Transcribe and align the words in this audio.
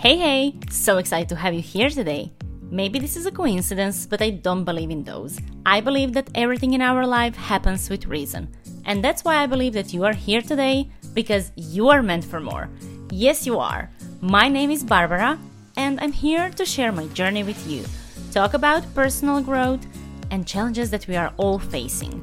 Hey, 0.00 0.16
hey! 0.16 0.54
So 0.70 0.98
excited 0.98 1.28
to 1.30 1.34
have 1.34 1.52
you 1.52 1.60
here 1.60 1.90
today. 1.90 2.30
Maybe 2.70 3.00
this 3.00 3.16
is 3.16 3.26
a 3.26 3.32
coincidence, 3.32 4.06
but 4.06 4.22
I 4.22 4.30
don't 4.30 4.62
believe 4.62 4.90
in 4.90 5.02
those. 5.02 5.40
I 5.66 5.80
believe 5.80 6.12
that 6.12 6.30
everything 6.36 6.74
in 6.74 6.80
our 6.80 7.04
life 7.04 7.34
happens 7.34 7.90
with 7.90 8.06
reason. 8.06 8.48
And 8.84 9.02
that's 9.02 9.24
why 9.24 9.42
I 9.42 9.46
believe 9.48 9.72
that 9.72 9.92
you 9.92 10.04
are 10.04 10.12
here 10.12 10.40
today 10.40 10.88
because 11.14 11.50
you 11.56 11.88
are 11.88 12.00
meant 12.00 12.24
for 12.24 12.38
more. 12.38 12.70
Yes, 13.10 13.44
you 13.44 13.58
are. 13.58 13.90
My 14.20 14.46
name 14.46 14.70
is 14.70 14.84
Barbara, 14.84 15.36
and 15.76 15.98
I'm 16.00 16.12
here 16.12 16.48
to 16.50 16.64
share 16.64 16.92
my 16.92 17.08
journey 17.08 17.42
with 17.42 17.66
you, 17.66 17.84
talk 18.30 18.54
about 18.54 18.94
personal 18.94 19.42
growth 19.42 19.84
and 20.30 20.46
challenges 20.46 20.90
that 20.90 21.08
we 21.08 21.16
are 21.16 21.32
all 21.38 21.58
facing. 21.58 22.22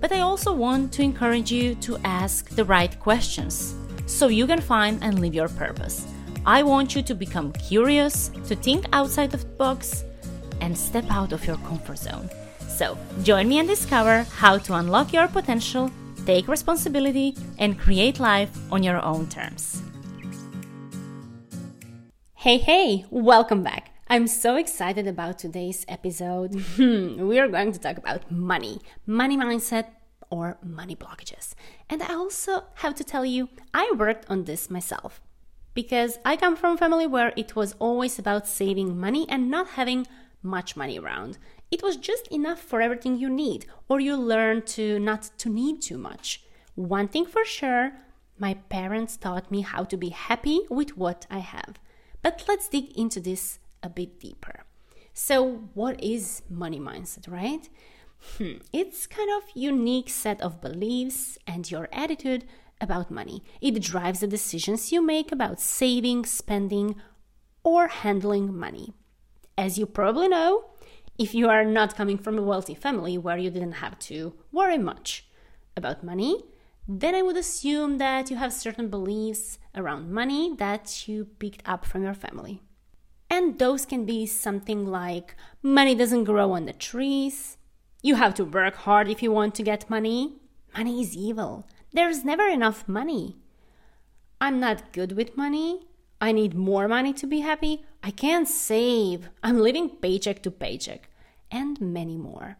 But 0.00 0.12
I 0.12 0.20
also 0.20 0.54
want 0.54 0.90
to 0.94 1.02
encourage 1.02 1.52
you 1.52 1.74
to 1.86 1.98
ask 2.02 2.48
the 2.48 2.64
right 2.64 2.98
questions 2.98 3.74
so 4.06 4.28
you 4.28 4.46
can 4.46 4.62
find 4.62 5.04
and 5.04 5.18
live 5.18 5.34
your 5.34 5.50
purpose. 5.50 6.06
I 6.46 6.62
want 6.62 6.96
you 6.96 7.02
to 7.02 7.14
become 7.14 7.52
curious, 7.52 8.30
to 8.46 8.56
think 8.56 8.86
outside 8.94 9.34
of 9.34 9.42
the 9.42 9.46
box, 9.46 10.04
and 10.62 10.76
step 10.76 11.04
out 11.10 11.32
of 11.32 11.46
your 11.46 11.56
comfort 11.58 11.98
zone. 11.98 12.30
So, 12.66 12.96
join 13.22 13.46
me 13.46 13.58
and 13.58 13.68
discover 13.68 14.22
how 14.22 14.56
to 14.56 14.74
unlock 14.74 15.12
your 15.12 15.28
potential, 15.28 15.90
take 16.24 16.48
responsibility, 16.48 17.36
and 17.58 17.78
create 17.78 18.18
life 18.20 18.50
on 18.72 18.82
your 18.82 19.04
own 19.04 19.28
terms. 19.28 19.82
Hey, 22.36 22.56
hey, 22.56 23.04
welcome 23.10 23.62
back. 23.62 23.90
I'm 24.08 24.26
so 24.26 24.56
excited 24.56 25.06
about 25.06 25.38
today's 25.38 25.84
episode. 25.88 26.54
Hmm, 26.76 27.28
we 27.28 27.38
are 27.38 27.48
going 27.48 27.72
to 27.72 27.78
talk 27.78 27.98
about 27.98 28.30
money, 28.30 28.80
money 29.04 29.36
mindset, 29.36 29.88
or 30.30 30.56
money 30.62 30.96
blockages. 30.96 31.54
And 31.90 32.02
I 32.02 32.14
also 32.14 32.64
have 32.76 32.94
to 32.94 33.04
tell 33.04 33.26
you, 33.26 33.50
I 33.74 33.92
worked 33.94 34.24
on 34.30 34.44
this 34.44 34.70
myself 34.70 35.20
because 35.74 36.18
I 36.24 36.36
come 36.36 36.56
from 36.56 36.74
a 36.74 36.78
family 36.78 37.06
where 37.06 37.32
it 37.36 37.54
was 37.56 37.74
always 37.78 38.18
about 38.18 38.46
saving 38.46 38.98
money 38.98 39.26
and 39.28 39.50
not 39.50 39.70
having 39.70 40.06
much 40.42 40.76
money 40.76 40.98
around. 40.98 41.38
It 41.70 41.82
was 41.82 41.96
just 41.96 42.26
enough 42.28 42.60
for 42.60 42.80
everything 42.80 43.16
you 43.16 43.30
need, 43.30 43.66
or 43.88 44.00
you 44.00 44.16
learn 44.16 44.62
to 44.62 44.98
not 44.98 45.30
to 45.38 45.48
need 45.48 45.82
too 45.82 45.98
much. 45.98 46.42
One 46.74 47.08
thing 47.08 47.26
for 47.26 47.44
sure, 47.44 47.92
my 48.38 48.54
parents 48.54 49.16
taught 49.16 49.50
me 49.50 49.60
how 49.60 49.84
to 49.84 49.96
be 49.96 50.08
happy 50.08 50.60
with 50.70 50.96
what 50.96 51.26
I 51.30 51.38
have. 51.38 51.78
But 52.22 52.44
let's 52.48 52.68
dig 52.68 52.96
into 52.96 53.20
this 53.20 53.58
a 53.82 53.88
bit 53.88 54.18
deeper. 54.18 54.64
So, 55.12 55.68
what 55.74 56.02
is 56.02 56.42
money 56.48 56.80
mindset, 56.80 57.30
right? 57.30 57.68
Hmm. 58.38 58.58
It's 58.72 59.06
kind 59.06 59.30
of 59.30 59.42
unique 59.54 60.10
set 60.10 60.40
of 60.40 60.60
beliefs 60.60 61.38
and 61.46 61.70
your 61.70 61.88
attitude 61.92 62.44
about 62.80 63.10
money. 63.10 63.42
It 63.60 63.82
drives 63.82 64.20
the 64.20 64.26
decisions 64.26 64.92
you 64.92 65.02
make 65.02 65.32
about 65.32 65.60
saving, 65.60 66.24
spending, 66.24 66.96
or 67.62 67.88
handling 67.88 68.56
money. 68.56 68.94
As 69.58 69.78
you 69.78 69.86
probably 69.86 70.28
know, 70.28 70.64
if 71.18 71.34
you 71.34 71.48
are 71.48 71.64
not 71.64 71.96
coming 71.96 72.16
from 72.16 72.38
a 72.38 72.42
wealthy 72.42 72.74
family 72.74 73.18
where 73.18 73.36
you 73.36 73.50
didn't 73.50 73.72
have 73.84 73.98
to 74.00 74.34
worry 74.52 74.78
much 74.78 75.26
about 75.76 76.02
money, 76.02 76.42
then 76.88 77.14
I 77.14 77.22
would 77.22 77.36
assume 77.36 77.98
that 77.98 78.30
you 78.30 78.36
have 78.36 78.52
certain 78.52 78.88
beliefs 78.88 79.58
around 79.74 80.10
money 80.12 80.54
that 80.58 81.06
you 81.06 81.26
picked 81.38 81.62
up 81.68 81.84
from 81.84 82.02
your 82.02 82.14
family. 82.14 82.62
And 83.28 83.58
those 83.58 83.86
can 83.86 84.04
be 84.06 84.26
something 84.26 84.86
like 84.86 85.36
money 85.62 85.94
doesn't 85.94 86.24
grow 86.24 86.52
on 86.52 86.64
the 86.64 86.72
trees, 86.72 87.58
you 88.02 88.14
have 88.14 88.34
to 88.34 88.44
work 88.44 88.74
hard 88.76 89.08
if 89.08 89.22
you 89.22 89.30
want 89.30 89.54
to 89.56 89.62
get 89.62 89.90
money, 89.90 90.38
money 90.74 91.02
is 91.02 91.14
evil, 91.14 91.66
there's 91.92 92.24
never 92.24 92.46
enough 92.48 92.88
money. 92.88 93.36
I'm 94.40 94.60
not 94.60 94.92
good 94.92 95.12
with 95.12 95.36
money. 95.36 95.86
I 96.20 96.32
need 96.32 96.54
more 96.54 96.88
money 96.88 97.12
to 97.14 97.26
be 97.26 97.40
happy. 97.40 97.84
I 98.02 98.10
can't 98.10 98.48
save. 98.48 99.28
I'm 99.42 99.58
living 99.58 99.88
paycheck 99.88 100.42
to 100.42 100.50
paycheck. 100.50 101.08
And 101.50 101.80
many 101.80 102.16
more. 102.16 102.56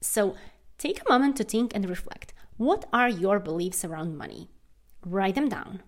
So 0.00 0.36
take 0.78 1.00
a 1.00 1.08
moment 1.08 1.36
to 1.36 1.44
think 1.44 1.74
and 1.74 1.88
reflect. 1.88 2.32
What 2.56 2.86
are 2.92 3.08
your 3.08 3.40
beliefs 3.40 3.84
around 3.84 4.16
money? 4.16 4.50
Write 5.04 5.34
them 5.34 5.48
down. 5.48 5.82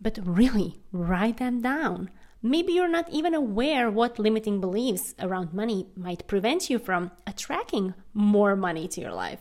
But 0.00 0.18
really, 0.22 0.82
write 0.92 1.38
them 1.38 1.60
down. 1.60 2.10
Maybe 2.42 2.72
you're 2.72 2.88
not 2.88 3.10
even 3.10 3.34
aware 3.34 3.90
what 3.90 4.18
limiting 4.18 4.60
beliefs 4.60 5.14
around 5.18 5.52
money 5.52 5.88
might 5.94 6.26
prevent 6.26 6.70
you 6.70 6.78
from 6.78 7.10
attracting 7.26 7.94
more 8.14 8.56
money 8.56 8.88
to 8.88 9.00
your 9.00 9.12
life. 9.12 9.40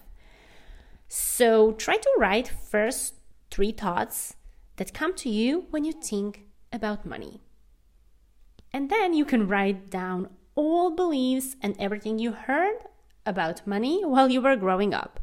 So 1.10 1.72
try 1.72 1.98
to 1.98 2.10
write 2.20 2.48
first 2.48 3.16
three 3.50 3.72
thoughts 3.72 4.36
that 4.78 4.94
come 4.94 5.16
to 5.16 5.30
you 5.30 5.66
when 5.72 5.84
you 5.84 5.92
think 5.92 6.46
about 6.72 7.06
money. 7.06 7.42
And 8.72 8.92
then 8.92 9.16
you 9.16 9.26
can 9.26 9.48
write 9.48 9.90
down 9.90 10.30
all 10.54 10.92
beliefs 10.92 11.56
and 11.64 11.76
everything 11.80 12.20
you 12.20 12.32
heard 12.32 12.78
about 13.26 13.66
money 13.66 14.06
while 14.06 14.30
you 14.30 14.40
were 14.40 14.56
growing 14.56 14.94
up. 14.94 15.20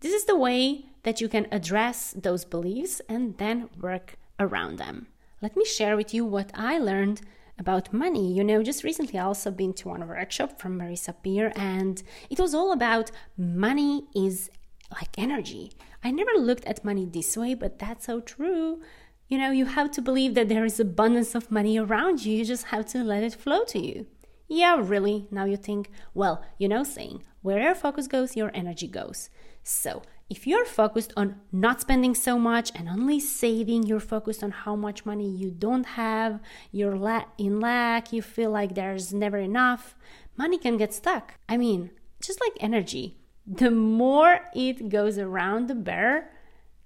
This 0.00 0.12
is 0.12 0.24
the 0.24 0.36
way 0.36 0.86
that 1.04 1.20
you 1.20 1.28
can 1.28 1.46
address 1.52 2.12
those 2.16 2.44
beliefs 2.44 3.00
and 3.08 3.38
then 3.38 3.70
work 3.80 4.16
around 4.40 4.78
them. 4.78 5.06
Let 5.40 5.56
me 5.56 5.64
share 5.64 5.96
with 5.96 6.12
you 6.12 6.24
what 6.24 6.50
I 6.54 6.78
learned 6.78 7.20
about 7.56 7.92
money. 7.92 8.32
You 8.32 8.42
know, 8.42 8.62
just 8.64 8.84
recently 8.84 9.18
I 9.18 9.24
also 9.24 9.50
been 9.52 9.74
to 9.74 9.88
one 9.88 10.06
workshop 10.06 10.60
from 10.60 10.78
Marisa 10.78 11.14
Peer 11.22 11.52
and 11.54 12.02
it 12.30 12.40
was 12.40 12.54
all 12.54 12.72
about 12.72 13.12
money 13.36 14.06
is 14.14 14.50
like 14.90 15.18
energy. 15.18 15.72
I 16.02 16.10
never 16.10 16.32
looked 16.38 16.64
at 16.64 16.84
money 16.84 17.06
this 17.06 17.36
way, 17.36 17.54
but 17.54 17.78
that's 17.78 18.06
so 18.06 18.20
true. 18.20 18.80
You 19.28 19.38
know, 19.38 19.50
you 19.50 19.66
have 19.66 19.90
to 19.92 20.02
believe 20.02 20.34
that 20.34 20.48
there 20.48 20.64
is 20.64 20.80
abundance 20.80 21.34
of 21.34 21.50
money 21.50 21.78
around 21.78 22.24
you. 22.24 22.36
You 22.36 22.44
just 22.44 22.66
have 22.66 22.86
to 22.88 23.04
let 23.04 23.22
it 23.22 23.34
flow 23.34 23.64
to 23.64 23.78
you. 23.78 24.06
Yeah, 24.48 24.80
really. 24.82 25.26
Now 25.30 25.44
you 25.44 25.56
think, 25.56 25.90
well, 26.14 26.42
you 26.56 26.68
know, 26.68 26.82
saying, 26.82 27.22
where 27.42 27.60
your 27.60 27.74
focus 27.74 28.06
goes, 28.06 28.36
your 28.36 28.50
energy 28.54 28.88
goes. 28.88 29.28
So, 29.62 30.02
if 30.30 30.46
you're 30.46 30.64
focused 30.64 31.12
on 31.16 31.40
not 31.52 31.80
spending 31.80 32.14
so 32.14 32.38
much 32.38 32.70
and 32.74 32.88
only 32.88 33.20
saving, 33.20 33.84
you're 33.84 34.00
focused 34.00 34.42
on 34.42 34.50
how 34.50 34.76
much 34.76 35.06
money 35.06 35.28
you 35.28 35.50
don't 35.50 35.84
have, 35.84 36.40
you're 36.70 36.96
la- 36.96 37.24
in 37.38 37.60
lack, 37.60 38.12
you 38.12 38.20
feel 38.20 38.50
like 38.50 38.74
there's 38.74 39.12
never 39.12 39.38
enough, 39.38 39.94
money 40.36 40.58
can 40.58 40.76
get 40.76 40.92
stuck. 40.92 41.34
I 41.48 41.56
mean, 41.56 41.90
just 42.22 42.40
like 42.40 42.52
energy, 42.60 43.16
the 43.48 43.70
more 43.70 44.40
it 44.54 44.90
goes 44.90 45.16
around 45.16 45.68
the 45.68 45.74
bear 45.74 46.30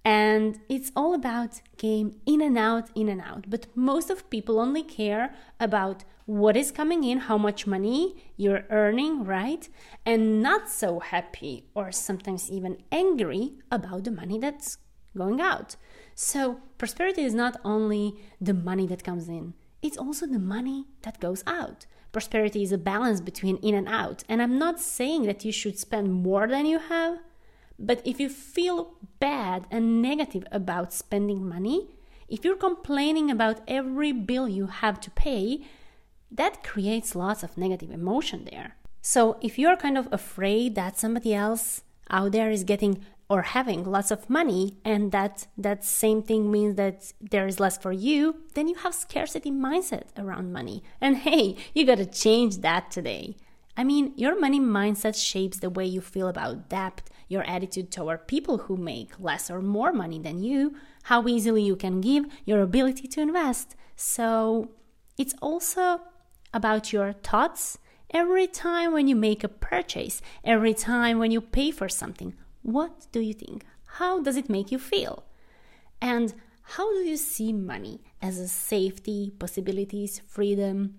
and 0.05 0.61
it's 0.69 0.93
all 0.97 1.15
about 1.15 1.61
game 1.77 2.21
in 2.25 2.41
and 2.41 2.57
out 2.57 2.91
in 2.95 3.09
and 3.09 3.21
out. 3.21 3.49
But 3.49 3.67
most 3.75 4.11
of 4.11 4.31
people 4.31 4.61
only 4.61 4.83
care 4.83 5.35
about 5.61 6.05
what 6.27 6.57
is 6.57 6.71
coming 6.71 7.03
in 7.05 7.19
how 7.19 7.37
much 7.37 7.67
money 7.67 8.23
you're 8.37 8.65
earning 8.71 9.25
right? 9.25 9.69
And 10.07 10.43
not 10.43 10.71
so 10.71 11.01
happy 11.01 11.67
or 11.75 11.91
sometimes 11.93 12.51
even 12.51 12.79
angry 12.91 13.55
about 13.71 14.05
the 14.05 14.13
money 14.13 14.39
that's 14.39 14.79
going 15.17 15.41
out. 15.41 15.77
So 16.15 16.61
prosperity 16.79 17.23
is 17.23 17.35
not 17.35 17.61
only 17.65 18.17
the 18.41 18.55
money 18.55 18.87
that 18.87 19.05
comes 19.05 19.29
in 19.29 19.55
it's 19.83 19.99
also 19.99 20.27
the 20.27 20.39
money 20.39 20.87
that 21.03 21.21
goes 21.21 21.43
out 21.47 21.87
prosperity 22.13 22.63
is 22.63 22.73
a 22.73 22.79
balance 22.79 23.21
between 23.21 23.57
in 23.57 23.75
and 23.75 23.89
out. 23.89 24.23
And 24.29 24.41
I'm 24.41 24.59
not 24.59 24.79
saying 24.79 25.25
that 25.25 25.45
you 25.45 25.51
should 25.51 25.79
spend 25.79 26.13
more 26.13 26.47
than 26.47 26.67
you 26.67 26.79
have, 26.79 27.19
but 27.79 28.03
if 28.05 28.21
you 28.21 28.29
feel 28.29 28.95
bad 29.19 29.67
and 29.71 30.01
negative 30.03 30.45
about 30.53 30.93
spending 30.93 31.49
money, 31.49 31.89
if 32.29 32.45
you're 32.45 32.57
complaining 32.57 33.31
about 33.31 33.61
every 33.67 34.13
bill 34.13 34.49
you 34.49 34.67
have 34.67 35.01
to 35.01 35.11
pay, 35.11 35.65
that 36.31 36.63
creates 36.63 37.17
lots 37.17 37.43
of 37.43 37.59
negative 37.59 37.91
emotion 37.91 38.47
there. 38.51 38.77
So 39.01 39.37
if 39.41 39.59
you're 39.59 39.77
kind 39.77 39.99
of 39.99 40.09
afraid 40.13 40.75
that 40.77 40.99
somebody 40.99 41.35
else 41.35 41.83
out 42.09 42.33
there 42.33 42.51
is 42.51 42.63
getting 42.63 43.05
or 43.33 43.41
having 43.41 43.83
lots 43.83 44.11
of 44.11 44.29
money 44.29 44.77
and 44.85 45.11
that 45.11 45.47
that 45.57 45.83
same 45.83 46.21
thing 46.23 46.53
means 46.53 46.77
that 46.77 47.15
there 47.19 47.47
is 47.47 47.59
less 47.59 47.79
for 47.79 47.91
you 47.91 48.37
then 48.53 48.69
you 48.69 48.75
have 48.75 48.95
scarcity 48.95 49.51
mindset 49.51 50.09
around 50.19 50.53
money. 50.53 50.83
And 51.01 51.17
hey 51.17 51.57
you 51.73 51.87
got 51.87 51.97
to 51.97 52.05
change 52.05 52.59
that 52.59 52.91
today. 52.91 53.37
I 53.75 53.85
mean 53.85 54.13
your 54.17 54.39
money 54.39 54.61
mindset 54.61 55.17
shapes 55.17 55.59
the 55.61 55.71
way 55.71 55.87
you 55.87 56.03
feel 56.03 56.29
about 56.29 56.69
debt 56.69 57.01
your 57.27 57.43
attitude 57.45 57.91
toward 57.91 58.29
people 58.29 58.59
who 58.65 58.77
make 58.77 59.19
less 59.19 59.51
or 59.51 59.63
more 59.63 59.95
money 59.95 60.19
than 60.19 60.43
you 60.43 60.77
how 61.05 61.27
easily 61.27 61.63
you 61.63 61.75
can 61.75 62.03
give 62.03 62.27
your 62.45 62.61
ability 62.61 63.09
to 63.09 63.23
invest. 63.23 63.75
So 63.97 64.73
it's 65.17 65.35
also 65.41 66.03
about 66.53 66.93
your 66.93 67.15
thoughts. 67.15 67.79
Every 68.11 68.47
time 68.47 68.93
when 68.93 69.09
you 69.09 69.17
make 69.17 69.43
a 69.43 69.49
purchase 69.49 70.21
every 70.45 70.75
time 70.75 71.19
when 71.19 71.31
you 71.31 71.41
pay 71.41 71.71
for 71.71 71.89
something 71.89 72.35
what 72.63 73.07
do 73.13 73.21
you 73.21 73.35
think? 73.35 73.65
How 73.99 74.21
does 74.21 74.37
it 74.37 74.49
make 74.49 74.73
you 74.73 74.79
feel? 74.79 75.25
And 76.01 76.35
how 76.63 76.93
do 76.93 77.01
you 77.01 77.17
see 77.17 77.53
money 77.53 78.01
as 78.21 78.39
a 78.39 78.49
safety, 78.49 79.33
possibilities, 79.39 80.21
freedom? 80.27 80.99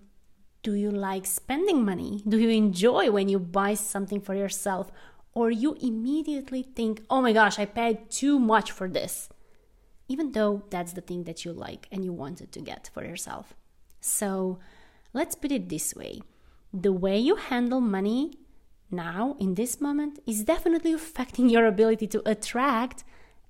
Do 0.62 0.75
you 0.75 0.92
like 0.92 1.25
spending 1.25 1.83
money? 1.83 2.21
Do 2.27 2.38
you 2.38 2.50
enjoy 2.50 3.12
when 3.12 3.27
you 3.27 3.39
buy 3.39 3.74
something 3.74 4.21
for 4.21 4.36
yourself? 4.36 4.92
Or 5.33 5.50
you 5.50 5.75
immediately 5.81 6.63
think, 6.63 7.01
oh 7.10 7.21
my 7.21 7.33
gosh, 7.33 7.57
I 7.57 7.66
paid 7.66 8.12
too 8.12 8.38
much 8.38 8.71
for 8.71 8.88
this, 8.88 9.30
even 10.07 10.33
though 10.33 10.63
that's 10.69 10.94
the 10.94 11.01
thing 11.01 11.24
that 11.24 11.44
you 11.44 11.51
like 11.51 11.88
and 11.92 12.06
you 12.06 12.13
wanted 12.13 12.51
to 12.51 12.62
get 12.62 12.89
for 12.94 13.04
yourself. 13.04 13.54
So 14.00 14.59
let's 15.12 15.36
put 15.36 15.51
it 15.51 15.69
this 15.69 15.95
way 15.95 16.21
the 16.74 16.92
way 16.92 17.19
you 17.19 17.36
handle 17.36 17.80
money 17.80 18.33
now 18.94 19.36
in 19.40 19.56
this 19.56 19.81
moment 19.81 20.19
is 20.25 20.44
definitely 20.44 20.94
affecting 20.94 21.50
your 21.50 21.66
ability 21.66 22.07
to 22.07 22.22
attract 22.30 23.04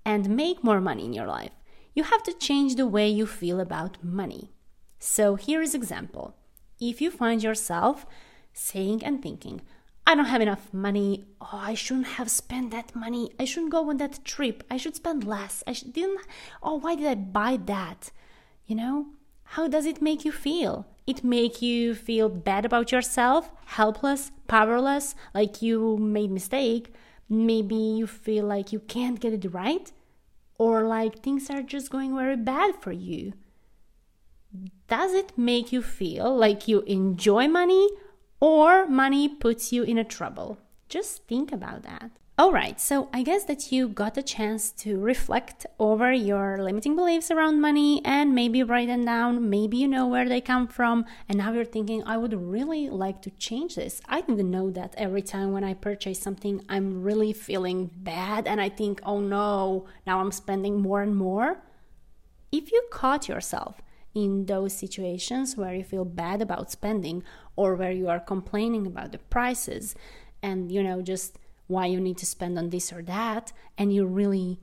and 0.06 0.36
make 0.36 0.64
more 0.64 0.82
money 0.82 1.06
in 1.06 1.14
your 1.14 1.28
life. 1.28 1.52
You 1.94 2.04
have 2.04 2.24
to 2.24 2.34
change 2.34 2.76
the 2.76 2.88
way 2.88 3.08
you 3.08 3.28
feel 3.28 3.60
about 3.60 4.04
money. 4.04 4.52
So 5.00 5.36
here 5.36 5.62
is 5.62 5.76
example. 5.76 6.36
If 6.80 7.02
you 7.02 7.12
find 7.12 7.44
yourself 7.44 8.06
saying 8.54 9.04
and 9.04 9.22
thinking, 9.22 9.62
I 10.06 10.16
don't 10.16 10.26
have 10.26 10.42
enough 10.42 10.74
money. 10.74 11.26
Oh, 11.40 11.50
I 11.54 11.76
shouldn't 11.76 12.08
have 12.08 12.30
spent 12.30 12.72
that 12.72 12.96
money. 12.96 13.32
I 13.40 13.46
shouldn't 13.46 13.72
go 13.72 13.90
on 13.90 13.98
that 13.98 14.26
trip. 14.26 14.64
I 14.70 14.78
should 14.78 14.96
spend 14.96 15.24
less. 15.24 15.64
I 15.66 15.74
should, 15.74 15.94
didn't. 15.94 16.20
Oh, 16.62 16.76
why 16.76 16.96
did 16.96 17.08
I 17.08 17.16
buy 17.16 17.58
that? 17.66 18.12
You 18.66 18.76
know, 18.76 19.08
how 19.44 19.68
does 19.68 19.86
it 19.86 20.02
make 20.02 20.26
you 20.26 20.32
feel? 20.32 20.86
It 21.06 21.24
make 21.24 21.62
you 21.62 21.96
feel 21.96 22.30
bad 22.30 22.66
about 22.66 22.92
yourself, 22.92 23.52
helpless, 23.66 24.32
powerless, 24.48 25.16
like 25.34 25.62
you 25.62 25.98
made 25.98 26.32
mistake. 26.32 26.94
Maybe 27.30 27.76
you 27.76 28.08
feel 28.08 28.46
like 28.46 28.72
you 28.72 28.80
can't 28.80 29.20
get 29.20 29.34
it 29.34 29.54
right, 29.54 29.92
or 30.58 30.84
like 30.84 31.22
things 31.22 31.50
are 31.50 31.62
just 31.62 31.90
going 31.90 32.16
very 32.16 32.38
bad 32.38 32.76
for 32.82 32.92
you. 32.92 33.34
Does 34.88 35.14
it 35.14 35.38
make 35.38 35.72
you 35.72 35.82
feel 35.82 36.36
like 36.36 36.68
you 36.68 36.82
enjoy 36.82 37.48
money 37.48 37.90
or 38.44 38.86
money 38.88 39.30
puts 39.30 39.72
you 39.72 39.84
in 39.84 39.98
a 39.98 40.04
trouble. 40.04 40.58
Just 40.90 41.26
think 41.30 41.54
about 41.54 41.84
that. 41.84 42.12
Alright, 42.42 42.82
so 42.82 43.10
I 43.14 43.22
guess 43.22 43.44
that 43.44 43.72
you 43.72 43.88
got 43.88 44.18
a 44.18 44.24
chance 44.24 44.72
to 44.72 45.00
reflect 45.00 45.68
over 45.78 46.12
your 46.12 46.58
limiting 46.64 46.96
beliefs 46.96 47.30
around 47.30 47.62
money 47.62 48.02
and 48.04 48.34
maybe 48.34 48.64
write 48.64 48.88
them 48.88 49.06
down. 49.06 49.52
Maybe 49.52 49.78
you 49.78 49.88
know 49.88 50.08
where 50.08 50.28
they 50.28 50.42
come 50.42 50.68
from, 50.68 51.06
and 51.30 51.38
now 51.38 51.54
you're 51.54 51.64
thinking, 51.64 52.02
I 52.08 52.18
would 52.18 52.34
really 52.34 52.90
like 52.90 53.22
to 53.22 53.30
change 53.30 53.76
this. 53.76 54.02
I 54.10 54.22
didn't 54.22 54.50
know 54.50 54.72
that 54.72 54.96
every 54.98 55.22
time 55.22 55.52
when 55.52 55.64
I 55.64 55.76
purchase 55.76 56.20
something, 56.20 56.66
I'm 56.68 57.04
really 57.04 57.34
feeling 57.34 57.92
bad 57.96 58.48
and 58.48 58.60
I 58.60 58.70
think, 58.70 59.00
oh 59.06 59.20
no, 59.20 59.86
now 60.08 60.20
I'm 60.20 60.32
spending 60.32 60.82
more 60.82 61.04
and 61.04 61.16
more. 61.16 61.62
If 62.52 62.72
you 62.72 62.82
caught 62.90 63.30
yourself 63.30 63.80
in 64.16 64.48
those 64.48 64.74
situations 64.74 65.56
where 65.56 65.76
you 65.76 65.84
feel 65.84 66.04
bad 66.04 66.42
about 66.42 66.72
spending 66.72 67.24
or 67.56 67.76
where 67.76 67.92
you 67.92 68.10
are 68.10 68.20
complaining 68.20 68.88
about 68.88 69.12
the 69.12 69.20
prices 69.20 69.96
and 70.42 70.72
you 70.72 70.84
know 70.84 71.02
just 71.02 71.40
why 71.68 71.86
you 71.86 72.00
need 72.00 72.18
to 72.18 72.26
spend 72.26 72.58
on 72.58 72.70
this 72.70 72.92
or 72.92 73.02
that 73.04 73.52
and 73.78 73.94
you're 73.94 74.06
really 74.06 74.60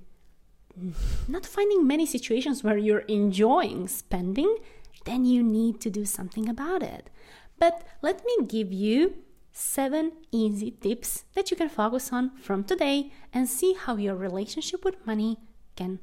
not 1.28 1.44
finding 1.44 1.86
many 1.86 2.06
situations 2.06 2.62
where 2.62 2.78
you're 2.78 3.00
enjoying 3.00 3.88
spending 3.88 4.56
then 5.04 5.24
you 5.24 5.42
need 5.42 5.80
to 5.80 5.90
do 5.90 6.04
something 6.04 6.48
about 6.48 6.82
it. 6.82 7.10
But 7.58 7.86
let 8.02 8.24
me 8.24 8.46
give 8.46 8.72
you 8.72 9.16
seven 9.52 10.12
easy 10.30 10.70
tips 10.70 11.24
that 11.34 11.50
you 11.50 11.56
can 11.56 11.68
focus 11.68 12.12
on 12.12 12.36
from 12.36 12.64
today 12.64 13.12
and 13.32 13.48
see 13.48 13.74
how 13.74 13.96
your 13.96 14.14
relationship 14.14 14.84
with 14.84 15.06
money 15.06 15.38
can 15.76 15.98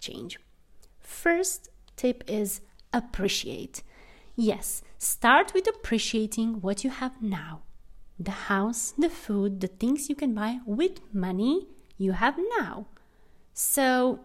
change. 0.00 0.38
First 0.98 1.68
tip 1.96 2.24
is 2.26 2.60
appreciate. 2.92 3.82
Yes, 4.36 4.82
start 4.98 5.52
with 5.54 5.68
appreciating 5.68 6.60
what 6.60 6.82
you 6.84 6.90
have 6.90 7.22
now 7.22 7.62
the 8.20 8.30
house, 8.52 8.92
the 8.96 9.08
food, 9.08 9.60
the 9.60 9.66
things 9.66 10.08
you 10.08 10.14
can 10.14 10.34
buy 10.34 10.58
with 10.66 11.00
money 11.12 11.66
you 11.96 12.12
have 12.12 12.38
now. 12.58 12.86
So, 13.52 14.20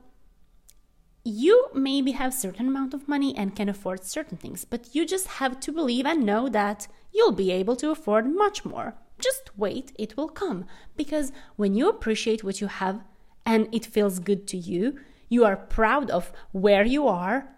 you 1.23 1.69
maybe 1.73 2.11
have 2.11 2.33
certain 2.33 2.67
amount 2.67 2.93
of 2.93 3.07
money 3.07 3.35
and 3.35 3.55
can 3.55 3.69
afford 3.69 4.03
certain 4.03 4.37
things, 4.37 4.63
but 4.65 4.93
you 4.93 5.05
just 5.05 5.27
have 5.39 5.59
to 5.61 5.71
believe 5.71 6.05
and 6.05 6.25
know 6.25 6.47
that 6.49 6.87
you'll 7.11 7.31
be 7.31 7.51
able 7.51 7.75
to 7.77 7.89
afford 7.89 8.27
much 8.27 8.63
more. 8.63 8.93
Just 9.17 9.57
wait, 9.57 9.91
it 9.97 10.15
will 10.15 10.27
come. 10.27 10.65
Because 10.95 11.31
when 11.55 11.73
you 11.73 11.89
appreciate 11.89 12.43
what 12.43 12.61
you 12.61 12.67
have 12.67 13.01
and 13.45 13.67
it 13.73 13.85
feels 13.85 14.19
good 14.19 14.45
to 14.49 14.57
you, 14.57 14.99
you 15.29 15.45
are 15.45 15.55
proud 15.55 16.11
of 16.11 16.31
where 16.51 16.85
you 16.85 17.07
are 17.07 17.55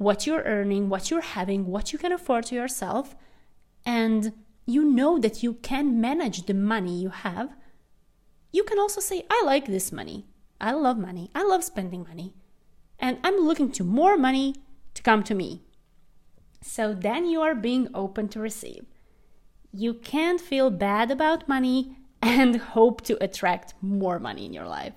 what 0.00 0.26
you're 0.26 0.42
earning, 0.44 0.88
what 0.88 1.10
you're 1.10 1.20
having, 1.20 1.66
what 1.66 1.92
you 1.92 1.98
can 1.98 2.10
afford 2.10 2.46
to 2.46 2.54
yourself, 2.54 3.14
and 3.84 4.32
you 4.70 4.84
know 4.84 5.18
that 5.18 5.42
you 5.42 5.54
can 5.54 6.00
manage 6.00 6.46
the 6.46 6.54
money 6.54 7.00
you 7.00 7.10
have, 7.10 7.50
you 8.52 8.64
can 8.64 8.78
also 8.78 9.00
say, 9.00 9.24
I 9.30 9.42
like 9.44 9.66
this 9.66 9.92
money. 9.92 10.26
I 10.60 10.72
love 10.72 10.98
money. 10.98 11.30
I 11.34 11.42
love 11.44 11.64
spending 11.64 12.04
money. 12.04 12.34
And 12.98 13.18
I'm 13.24 13.36
looking 13.36 13.70
to 13.72 13.84
more 13.84 14.16
money 14.16 14.54
to 14.94 15.02
come 15.02 15.22
to 15.24 15.34
me. 15.34 15.62
So 16.62 16.92
then 16.92 17.26
you 17.26 17.40
are 17.40 17.54
being 17.54 17.88
open 17.94 18.28
to 18.28 18.40
receive. 18.40 18.84
You 19.72 19.94
can't 19.94 20.40
feel 20.40 20.70
bad 20.70 21.10
about 21.10 21.48
money 21.48 21.96
and 22.20 22.56
hope 22.74 23.00
to 23.02 23.22
attract 23.22 23.74
more 23.80 24.18
money 24.18 24.44
in 24.44 24.52
your 24.52 24.66
life. 24.66 24.94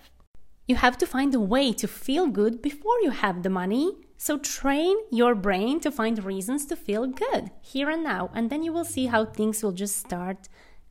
You 0.67 0.75
have 0.75 0.97
to 0.97 1.07
find 1.07 1.33
a 1.35 1.39
way 1.39 1.73
to 1.73 1.87
feel 1.87 2.27
good 2.27 2.61
before 2.61 2.99
you 3.01 3.11
have 3.11 3.43
the 3.43 3.49
money 3.49 3.93
so 4.23 4.37
train 4.37 4.95
your 5.11 5.35
brain 5.35 5.81
to 5.81 5.91
find 5.91 6.23
reasons 6.23 6.65
to 6.65 6.77
feel 6.77 7.07
good 7.07 7.51
here 7.61 7.89
and 7.89 8.05
now, 8.05 8.29
and 8.33 8.49
then 8.49 8.63
you 8.63 8.71
will 8.71 8.85
see 8.85 9.07
how 9.07 9.25
things 9.25 9.61
will 9.61 9.73
just 9.73 9.97
start 9.97 10.47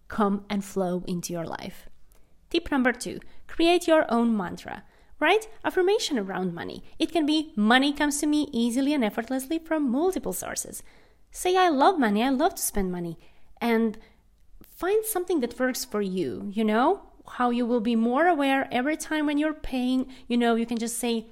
come 0.09 0.45
and 0.51 0.63
flow 0.63 1.03
into 1.07 1.33
your 1.33 1.47
life. 1.47 1.89
Tip 2.51 2.71
number 2.71 2.93
2, 2.93 3.21
create 3.49 3.89
your 3.89 4.05
own 4.11 4.37
mantra. 4.37 4.85
Write 5.19 5.49
affirmation 5.65 6.19
around 6.19 6.53
money. 6.53 6.85
It 6.99 7.11
can 7.11 7.25
be 7.25 7.55
money 7.57 7.95
comes 7.95 8.21
to 8.21 8.27
me 8.27 8.51
easily 8.53 8.93
and 8.93 9.03
effortlessly 9.03 9.59
from 9.59 9.91
multiple 9.91 10.35
sources. 10.35 10.83
Say 11.31 11.57
I 11.57 11.71
love 11.71 11.99
money, 11.99 12.23
I 12.23 12.29
love 12.29 12.57
to 12.57 12.63
spend 12.63 12.93
money 12.93 13.19
and 13.63 13.97
find 14.61 15.07
something 15.07 15.41
that 15.41 15.59
works 15.59 15.87
for 15.87 16.03
you, 16.03 16.51
you 16.53 16.65
know? 16.65 17.09
How 17.27 17.49
you 17.49 17.65
will 17.65 17.81
be 17.81 17.97
more 17.97 18.27
aware 18.27 18.69
every 18.71 18.99
time 18.99 19.25
when 19.25 19.39
you're 19.39 19.55
paying, 19.55 20.09
you 20.29 20.37
know, 20.37 20.55
you 20.55 20.67
can 20.67 20.77
just 20.77 20.99
say 20.99 21.29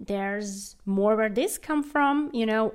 there's 0.00 0.76
more 0.86 1.14
where 1.14 1.28
this 1.28 1.58
come 1.58 1.82
from 1.82 2.30
you 2.32 2.46
know 2.46 2.74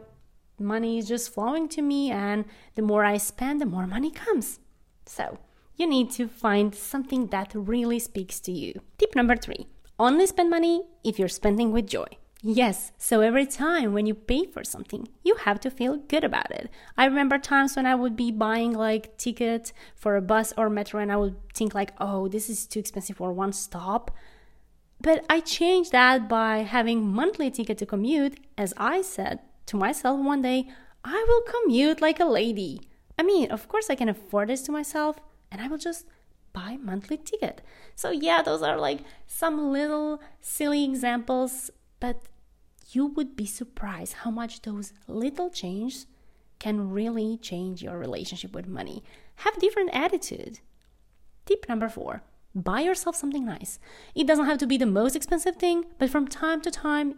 money 0.60 0.98
is 0.98 1.08
just 1.08 1.34
flowing 1.34 1.68
to 1.68 1.82
me 1.82 2.12
and 2.12 2.46
the 2.76 2.82
more 2.82 3.04
i 3.04 3.18
spend 3.18 3.60
the 3.60 3.66
more 3.66 3.88
money 3.88 4.12
comes 4.12 4.60
so 5.06 5.40
you 5.76 5.86
need 5.88 6.10
to 6.10 6.28
find 6.28 6.74
something 6.74 7.28
that 7.28 7.52
really 7.54 8.00
speaks 8.00 8.40
to 8.40 8.52
you 8.52 8.80
tip 8.98 9.16
number 9.16 9.36
three 9.36 9.68
only 10.00 10.26
spend 10.28 10.50
money 10.50 10.84
if 11.04 11.18
you're 11.20 11.28
spending 11.28 11.72
with 11.72 11.88
joy 11.88 12.08
Yes, 12.48 12.92
so 13.00 13.22
every 13.22 13.48
time 13.48 13.92
when 13.92 14.06
you 14.06 14.14
pay 14.14 14.46
for 14.46 14.64
something, 14.64 15.08
you 15.24 15.34
have 15.34 15.60
to 15.62 15.72
feel 15.72 15.98
good 15.98 16.24
about 16.24 16.52
it. 16.52 16.70
I 16.96 17.06
remember 17.06 17.40
times 17.40 17.76
when 17.76 17.88
I 17.88 17.96
would 17.96 18.16
be 18.16 18.30
buying 18.30 18.72
like 18.72 19.18
ticket 19.18 19.74
for 19.96 20.16
a 20.16 20.22
bus 20.22 20.54
or 20.56 20.70
metro 20.70 21.02
and 21.02 21.12
I 21.12 21.18
would 21.18 21.38
think 21.56 21.74
like, 21.74 21.94
"Oh, 22.00 22.28
this 22.28 22.48
is 22.48 22.68
too 22.68 22.80
expensive 22.80 23.18
for 23.18 23.34
one 23.34 23.52
stop." 23.52 24.12
But 25.00 25.26
I 25.30 25.40
changed 25.40 25.92
that 25.92 26.28
by 26.28 26.60
having 26.60 27.12
monthly 27.12 27.52
ticket 27.52 27.78
to 27.80 27.86
commute 27.86 28.40
as 28.58 28.74
I 28.78 29.02
said 29.02 29.40
to 29.68 29.78
myself 29.78 30.20
one 30.20 30.42
day, 30.42 30.68
I 31.04 31.26
will 31.28 31.42
commute 31.42 32.02
like 32.02 32.20
a 32.20 32.26
lady. 32.26 32.82
I 33.18 33.24
mean, 33.24 33.52
of 33.52 33.68
course 33.68 33.90
I 33.90 33.96
can 33.96 34.10
afford 34.10 34.50
this 34.50 34.62
to 34.64 34.72
myself 34.72 35.18
and 35.52 35.62
I 35.62 35.68
will 35.68 35.78
just 35.78 36.06
buy 36.54 36.78
monthly 36.82 37.18
ticket. 37.18 37.62
So 37.96 38.12
yeah, 38.12 38.42
those 38.42 38.62
are 38.62 38.78
like 38.78 39.02
some 39.28 39.72
little 39.72 40.22
silly 40.42 40.84
examples, 40.84 41.70
but 42.00 42.24
you 42.92 43.08
would 43.08 43.36
be 43.36 43.46
surprised 43.46 44.14
how 44.14 44.32
much 44.32 44.62
those 44.62 44.94
little 45.08 45.50
changes 45.50 46.08
can 46.60 46.90
really 46.92 47.38
change 47.38 47.84
your 47.84 47.98
relationship 47.98 48.54
with 48.54 48.68
money. 48.68 49.04
Have 49.38 49.60
different 49.60 49.94
attitude. 49.94 50.60
Tip 51.46 51.68
number 51.68 51.90
4 51.90 52.24
buy 52.56 52.80
yourself 52.80 53.16
something 53.16 53.46
nice. 53.46 53.80
It 54.16 54.26
doesn't 54.26 54.46
have 54.46 54.58
to 54.60 54.68
be 54.68 54.78
the 54.78 54.86
most 54.86 55.16
expensive 55.16 55.58
thing, 55.58 55.86
but 56.00 56.10
from 56.10 56.28
time 56.28 56.62
to 56.62 56.72
time, 56.72 57.16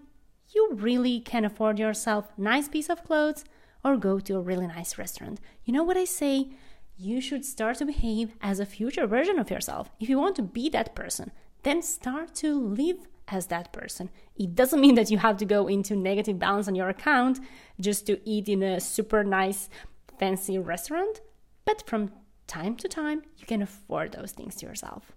you 0.50 0.70
really 0.74 1.20
can 1.20 1.46
afford 1.46 1.78
yourself 1.78 2.32
nice 2.38 2.68
piece 2.68 2.90
of 2.90 3.04
clothes 3.04 3.46
or 3.84 3.98
go 3.98 4.20
to 4.20 4.36
a 4.36 4.42
really 4.42 4.68
nice 4.68 4.98
restaurant. 4.98 5.40
You 5.64 5.74
know 5.74 5.84
what 5.84 5.98
I 5.98 6.06
say? 6.06 6.50
You 6.98 7.22
should 7.22 7.46
start 7.46 7.78
to 7.78 7.86
behave 7.86 8.36
as 8.42 8.60
a 8.60 8.66
future 8.66 9.06
version 9.06 9.38
of 9.38 9.52
yourself. 9.52 9.92
If 10.00 10.10
you 10.10 10.18
want 10.18 10.36
to 10.38 10.42
be 10.42 10.68
that 10.70 10.96
person, 10.96 11.32
then 11.64 11.82
start 11.82 12.34
to 12.36 12.60
live 12.60 13.08
as 13.28 13.48
that 13.48 13.72
person. 13.72 14.10
It 14.36 14.56
doesn't 14.56 14.82
mean 14.82 14.96
that 14.96 15.12
you 15.12 15.18
have 15.20 15.38
to 15.38 15.46
go 15.46 15.68
into 15.68 15.96
negative 15.96 16.40
balance 16.40 16.68
on 16.68 16.76
your 16.76 16.90
account 16.90 17.40
just 17.80 18.08
to 18.08 18.20
eat 18.28 18.50
in 18.50 18.64
a 18.64 18.80
super 18.80 19.24
nice 19.24 19.70
fancy 20.18 20.58
restaurant, 20.58 21.22
but 21.66 21.86
from 21.86 22.12
time 22.48 22.76
to 22.78 22.88
time, 22.88 23.24
you 23.38 23.46
can 23.46 23.62
afford 23.62 24.14
those 24.14 24.32
things 24.32 24.56
to 24.56 24.66
yourself. 24.66 25.12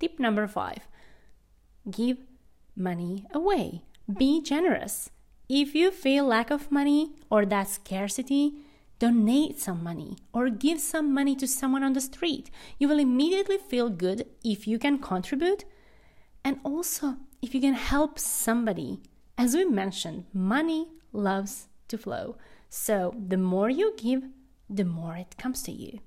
Tip 0.00 0.18
number 0.18 0.46
five 0.46 0.80
give 1.90 2.18
money 2.76 3.26
away. 3.32 3.82
Be 4.18 4.42
generous. 4.42 5.10
If 5.48 5.74
you 5.74 5.90
feel 5.90 6.24
lack 6.24 6.50
of 6.50 6.72
money 6.72 7.12
or 7.30 7.44
that 7.46 7.68
scarcity, 7.68 8.54
donate 8.98 9.60
some 9.60 9.82
money 9.82 10.16
or 10.32 10.48
give 10.48 10.80
some 10.80 11.12
money 11.12 11.36
to 11.36 11.46
someone 11.46 11.82
on 11.82 11.92
the 11.92 12.00
street. 12.00 12.50
You 12.78 12.88
will 12.88 12.98
immediately 12.98 13.58
feel 13.58 13.90
good 13.90 14.26
if 14.42 14.66
you 14.66 14.78
can 14.78 14.98
contribute 14.98 15.64
and 16.44 16.58
also 16.64 17.16
if 17.42 17.54
you 17.54 17.60
can 17.60 17.74
help 17.74 18.18
somebody. 18.18 19.00
As 19.36 19.54
we 19.54 19.64
mentioned, 19.64 20.24
money 20.32 20.88
loves 21.12 21.68
to 21.88 21.98
flow. 21.98 22.36
So 22.68 23.14
the 23.28 23.36
more 23.36 23.68
you 23.68 23.94
give, 23.96 24.24
the 24.68 24.84
more 24.84 25.16
it 25.16 25.36
comes 25.36 25.62
to 25.64 25.72
you. 25.72 26.00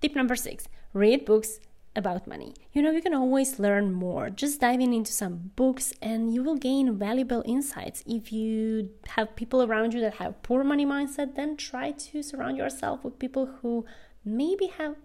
Tip 0.00 0.14
number 0.14 0.36
six 0.36 0.68
read 0.92 1.24
books 1.24 1.60
about 1.96 2.26
money. 2.26 2.54
You 2.72 2.82
know, 2.82 2.90
you 2.90 3.02
can 3.02 3.14
always 3.14 3.58
learn 3.58 3.92
more. 3.92 4.30
Just 4.30 4.60
diving 4.60 4.94
into 4.94 5.12
some 5.12 5.50
books 5.56 5.92
and 6.00 6.32
you 6.32 6.42
will 6.42 6.56
gain 6.56 6.96
valuable 6.96 7.42
insights. 7.46 8.02
If 8.06 8.32
you 8.32 8.90
have 9.08 9.36
people 9.36 9.62
around 9.62 9.94
you 9.94 10.00
that 10.00 10.14
have 10.14 10.42
poor 10.42 10.62
money 10.62 10.86
mindset, 10.86 11.34
then 11.34 11.56
try 11.56 11.90
to 11.90 12.22
surround 12.22 12.56
yourself 12.56 13.02
with 13.04 13.18
people 13.18 13.46
who 13.60 13.84
maybe 14.24 14.66
have 14.78 14.96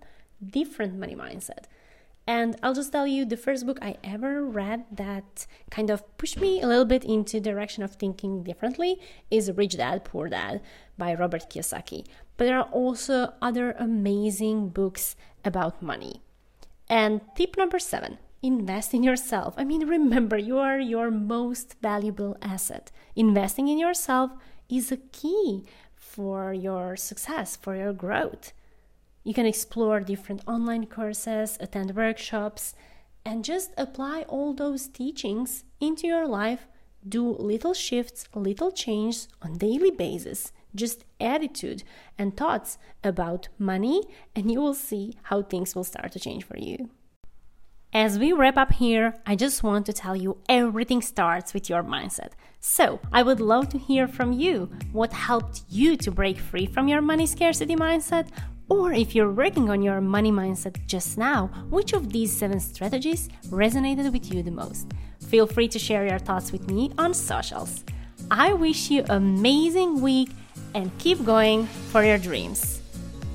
different 0.46 1.00
money 1.00 1.16
mindset. 1.16 1.66
And 2.28 2.56
I'll 2.64 2.74
just 2.74 2.92
tell 2.92 3.06
you 3.06 3.24
the 3.24 3.38
first 3.38 3.68
book 3.68 3.78
I 3.82 3.98
ever 4.04 4.44
read 4.44 4.86
that 4.92 5.46
kind 5.70 5.92
of 5.92 6.18
pushed 6.18 6.40
me 6.40 6.60
a 6.60 6.68
little 6.68 6.86
bit 6.86 7.06
into 7.06 7.40
direction 7.40 7.84
of 7.84 7.92
thinking 7.92 8.44
differently 8.44 9.00
is 9.30 9.52
Rich 9.52 9.78
Dad 9.78 10.04
Poor 10.04 10.28
Dad 10.30 10.62
by 10.98 11.14
Robert 11.14 11.50
Kiyosaki. 11.52 12.06
But 12.38 12.46
there 12.46 12.58
are 12.58 12.70
also 12.72 13.34
other 13.42 13.74
amazing 13.74 14.70
books 14.70 15.16
about 15.44 15.84
money. 15.84 16.25
And 16.88 17.22
tip 17.36 17.58
number 17.58 17.80
7, 17.80 18.18
invest 18.44 18.94
in 18.94 19.04
yourself. 19.04 19.56
I 19.58 19.64
mean 19.64 19.88
remember 19.88 20.38
you 20.38 20.60
are 20.60 20.80
your 20.80 21.10
most 21.10 21.76
valuable 21.82 22.38
asset. 22.42 22.92
Investing 23.16 23.68
in 23.68 23.80
yourself 23.80 24.32
is 24.70 24.92
a 24.92 24.98
key 24.98 25.66
for 25.96 26.54
your 26.54 26.96
success, 26.96 27.56
for 27.56 27.76
your 27.76 27.94
growth. 27.94 28.54
You 29.24 29.34
can 29.34 29.48
explore 29.48 30.00
different 30.02 30.44
online 30.48 30.86
courses, 30.86 31.58
attend 31.60 31.96
workshops, 31.96 32.76
and 33.26 33.44
just 33.44 33.72
apply 33.76 34.22
all 34.28 34.54
those 34.54 34.88
teachings 34.88 35.64
into 35.80 36.06
your 36.06 36.28
life. 36.28 36.68
Do 37.08 37.32
little 37.32 37.74
shifts, 37.74 38.28
little 38.36 38.72
changes 38.72 39.28
on 39.42 39.58
daily 39.58 39.90
basis, 39.90 40.52
just 40.76 41.06
attitude 41.20 41.84
and 42.18 42.36
thoughts 42.36 42.78
about 43.04 43.48
money, 43.58 44.04
and 44.36 44.52
you 44.52 44.62
will 44.62 44.74
see 44.74 45.14
how 45.24 45.42
things 45.42 45.76
will 45.76 45.84
start 45.84 46.12
to 46.12 46.20
change 46.20 46.44
for 46.44 46.58
you. 46.58 46.90
As 47.94 48.20
we 48.20 48.34
wrap 48.34 48.58
up 48.58 48.74
here, 48.74 49.16
I 49.26 49.38
just 49.38 49.64
want 49.64 49.86
to 49.86 49.94
tell 49.94 50.18
you 50.18 50.38
everything 50.50 51.02
starts 51.02 51.54
with 51.54 51.70
your 51.70 51.82
mindset. 51.82 52.32
So, 52.60 53.00
I 53.14 53.24
would 53.24 53.40
love 53.40 53.70
to 53.70 53.78
hear 53.78 54.06
from 54.06 54.34
you 54.34 54.70
what 54.92 55.14
helped 55.14 55.62
you 55.70 55.96
to 55.98 56.12
break 56.12 56.38
free 56.38 56.66
from 56.66 56.90
your 56.90 57.02
money 57.02 57.26
scarcity 57.26 57.76
mindset. 57.76 58.28
Or 58.68 58.92
if 58.92 59.16
you're 59.16 59.32
working 59.32 59.70
on 59.70 59.82
your 59.82 60.02
money 60.02 60.32
mindset 60.32 60.86
just 60.88 61.18
now, 61.18 61.48
which 61.70 61.94
of 61.94 62.12
these 62.12 62.36
seven 62.36 62.60
strategies 62.60 63.30
resonated 63.50 64.12
with 64.12 64.34
you 64.34 64.44
the 64.44 64.52
most? 64.52 64.92
Feel 65.30 65.48
free 65.48 65.70
to 65.70 65.80
share 65.80 66.06
your 66.06 66.20
thoughts 66.20 66.52
with 66.52 66.70
me 66.70 66.92
on 66.98 67.14
socials. 67.14 67.86
I 68.30 68.54
wish 68.54 68.90
you 68.90 69.06
amazing 69.08 70.02
week 70.02 70.32
and 70.76 70.96
keep 71.00 71.26
going 71.26 71.66
for 71.66 72.04
your 72.04 72.20
dreams. 72.20 72.82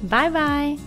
Bye 0.05 0.31
bye. 0.31 0.79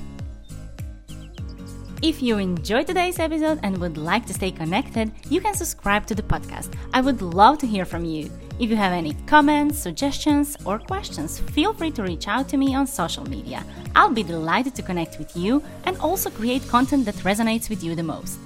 If 2.01 2.21
you 2.21 2.37
enjoyed 2.37 2.87
today's 2.87 3.17
episode 3.17 3.59
and 3.63 3.77
would 3.77 3.97
like 3.97 4.25
to 4.25 4.33
stay 4.33 4.51
connected, 4.51 5.11
you 5.29 5.39
can 5.39 5.53
subscribe 5.53 6.05
to 6.07 6.15
the 6.15 6.21
podcast. 6.21 6.73
I 6.93 6.99
would 6.99 7.21
love 7.21 7.59
to 7.59 7.67
hear 7.67 7.85
from 7.85 8.03
you. 8.03 8.29
If 8.59 8.69
you 8.69 8.75
have 8.75 8.91
any 8.91 9.13
comments, 9.25 9.79
suggestions, 9.79 10.57
or 10.65 10.79
questions, 10.79 11.39
feel 11.39 11.73
free 11.73 11.91
to 11.91 12.03
reach 12.03 12.27
out 12.27 12.49
to 12.49 12.57
me 12.57 12.75
on 12.75 12.87
social 12.87 13.23
media. 13.23 13.63
I'll 13.95 14.11
be 14.11 14.21
delighted 14.21 14.75
to 14.75 14.81
connect 14.81 15.17
with 15.17 15.35
you 15.37 15.63
and 15.85 15.97
also 15.99 16.29
create 16.29 16.67
content 16.67 17.05
that 17.05 17.15
resonates 17.23 17.69
with 17.69 17.83
you 17.83 17.95
the 17.95 18.03
most. 18.03 18.37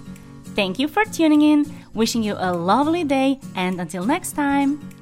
Thank 0.56 0.78
you 0.78 0.88
for 0.88 1.04
tuning 1.06 1.42
in, 1.42 1.66
wishing 1.96 2.22
you 2.22 2.36
a 2.38 2.54
lovely 2.54 3.04
day, 3.04 3.40
and 3.56 3.82
until 3.82 4.06
next 4.06 4.34
time. 4.34 4.97